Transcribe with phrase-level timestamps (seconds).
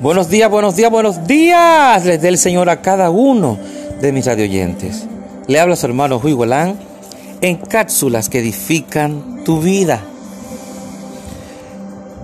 [0.00, 2.04] Buenos días, buenos días, buenos días.
[2.04, 3.58] Les dé el Señor a cada uno
[4.00, 5.06] de mis radioyentes.
[5.48, 6.78] Le habla su hermano Huy Golán
[7.40, 10.00] en cápsulas que edifican tu vida.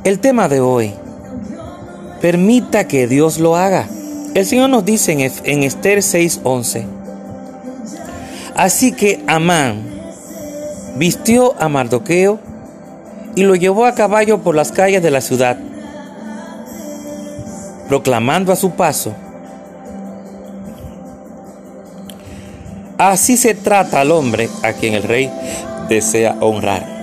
[0.04, 0.92] El tema de hoy,
[2.20, 3.88] permita que Dios lo haga.
[4.34, 6.84] El Señor nos dice en, en Esther 6:11,
[8.54, 9.82] así que Amán
[10.94, 12.38] vistió a Mardoqueo
[13.34, 15.58] y lo llevó a caballo por las calles de la ciudad
[17.88, 19.14] proclamando a su paso,
[22.98, 25.30] así se trata al hombre a quien el rey
[25.88, 26.94] desea honrar.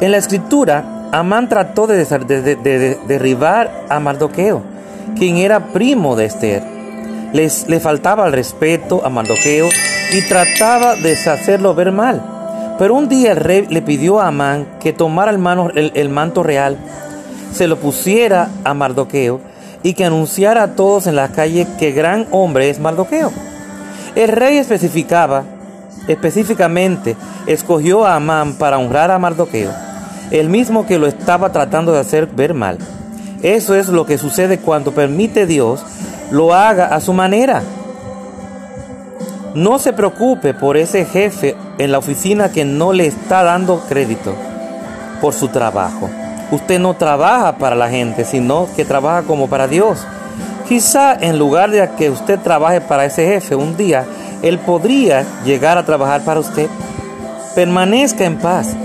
[0.00, 2.04] En la escritura, Amán trató de,
[3.06, 4.62] derribar a Mardoqueo,
[5.16, 6.62] quien era primo de Esther.
[7.32, 9.68] Les, le faltaba el respeto a Mardoqueo
[10.12, 12.37] y trataba de hacerlo ver mal.
[12.78, 16.78] Pero un día el rey le pidió a Amán que tomara el, el, manto real,
[17.52, 19.40] se lo pusiera a Mardoqueo
[19.82, 23.32] y que anunciara a todos en la calle que gran hombre es Mardoqueo.
[24.14, 25.42] El rey especificaba,
[26.06, 27.16] específicamente,
[27.46, 29.72] escogió a Amán para honrar a Mardoqueo,
[30.30, 32.78] el mismo que lo estaba tratando de hacer ver mal.
[33.42, 35.84] Eso es lo que sucede cuando permite Dios
[36.30, 37.62] lo haga a su manera.
[39.54, 44.34] No se preocupe por ese jefe en la oficina que no le está dando crédito
[45.20, 46.10] por su trabajo.
[46.50, 50.06] Usted no trabaja para la gente, sino que trabaja como para Dios.
[50.68, 54.04] Quizá en lugar de que usted trabaje para ese jefe un día,
[54.42, 56.68] él podría llegar a trabajar para usted.
[57.54, 58.76] Permanezca en paz.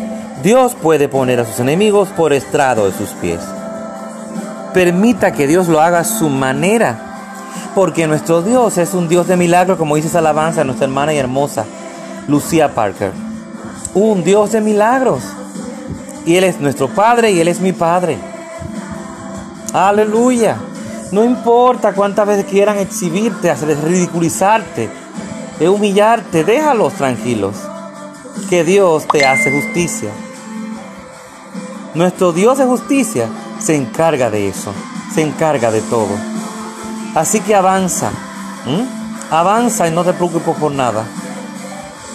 [0.42, 3.40] Dios puede poner a sus enemigos por estrado de sus pies.
[4.74, 7.13] Permita que Dios lo haga a su manera
[7.76, 11.18] porque nuestro Dios es un Dios de milagros, como dice esa alabanza nuestra hermana y
[11.18, 11.66] hermosa
[12.28, 13.12] Lucía Parker.
[13.94, 15.24] Un Dios de milagros.
[16.26, 18.18] Y Él es nuestro Padre y Él es mi Padre.
[19.74, 20.58] Aleluya.
[21.12, 24.90] No importa cuántas veces quieran exhibirte, hacer ridiculizarte,
[25.60, 27.56] de humillarte, déjalos tranquilos.
[28.50, 30.10] Que Dios te hace justicia.
[31.94, 33.28] Nuestro Dios de justicia
[33.60, 34.74] se encarga de eso,
[35.14, 36.33] se encarga de todo.
[37.16, 38.12] Así que avanza,
[39.30, 41.06] avanza y no te preocupes por nada.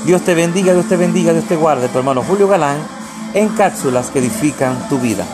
[0.04, 1.88] Dios te bendiga, Dios te bendiga, Dios te guarde.
[1.88, 2.78] Tu hermano Julio Galán
[3.34, 5.24] en cápsulas que edifican tu vida.